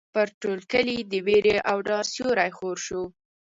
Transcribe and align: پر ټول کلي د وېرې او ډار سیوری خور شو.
پر 0.13 0.27
ټول 0.41 0.59
کلي 0.71 0.97
د 1.11 1.13
وېرې 1.27 1.57
او 1.71 1.77
ډار 1.87 2.05
سیوری 2.13 2.51
خور 2.57 2.77
شو. 2.85 3.01